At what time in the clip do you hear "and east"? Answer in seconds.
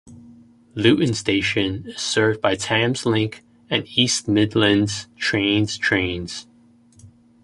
3.69-4.27